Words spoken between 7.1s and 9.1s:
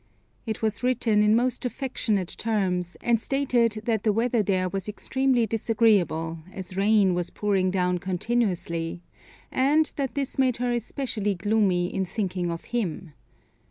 was pouring down continuously,